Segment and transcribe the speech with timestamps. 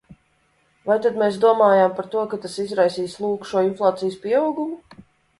[0.91, 5.03] Vai tad mēs domājām par to, ka tas izraisīs, lūk, šo inflācijas pieaugumu?